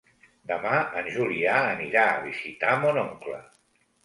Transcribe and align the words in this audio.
Demà 0.51 0.79
en 1.01 1.09
Julià 1.17 1.59
anirà 1.75 2.07
a 2.15 2.17
visitar 2.25 2.75
mon 2.87 2.99
oncle. 3.05 3.41